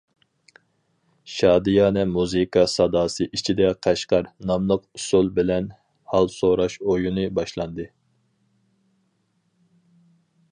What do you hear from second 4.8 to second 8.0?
ئۇسۇل بىلەن ھال سوراش ئويۇنى باشلاندى.